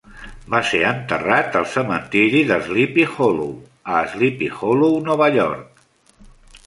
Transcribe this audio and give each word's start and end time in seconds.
Va 0.53 0.59
ser 0.69 0.79
enterrat 0.91 1.57
al 1.59 1.67
cementiri 1.73 2.41
de 2.53 2.57
Sleepy 2.69 3.05
Hollow, 3.11 3.53
a 3.99 4.01
Sleepy 4.15 4.51
Hollow, 4.57 4.99
Nova 5.11 5.29
York. 5.37 5.87